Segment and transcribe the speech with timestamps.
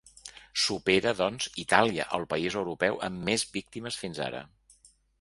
[0.61, 4.47] Supera, doncs, Itàlia, el país europeu amb més víctimes fins ara.